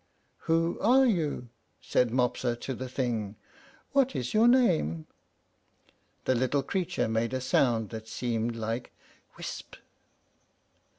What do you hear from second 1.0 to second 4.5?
you?" said Mopsa to the thing. "What is your